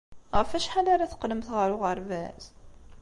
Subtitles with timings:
[0.37, 2.43] Ɣef wacḥal ara teqqlemt ɣer uɣerbaz?